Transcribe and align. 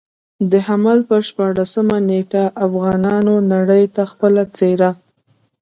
د 0.51 0.53
حمل 0.67 0.99
پر 1.09 1.21
شپاړلسمه 1.29 1.97
نېټه 2.09 2.43
افغانانو 2.65 3.33
نړۍ 3.53 3.83
ته 3.95 4.03
خپله 4.11 4.43
څېره. 4.57 4.89